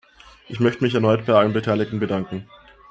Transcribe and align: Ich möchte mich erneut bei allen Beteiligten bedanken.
Ich 0.47 0.59
möchte 0.59 0.83
mich 0.83 0.95
erneut 0.95 1.27
bei 1.27 1.33
allen 1.33 1.53
Beteiligten 1.53 1.99
bedanken. 1.99 2.47